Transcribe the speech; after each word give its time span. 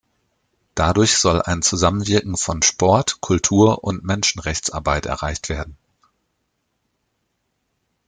Dadurch 0.73 1.15
soll 1.19 1.43
ein 1.43 1.61
Zusammenwirken 1.61 2.35
von 2.35 2.63
Sport, 2.63 3.21
Kultur 3.21 3.83
und 3.83 4.03
Menschenrechtsarbeit 4.03 5.05
erreicht 5.05 5.47
werden. 5.47 5.77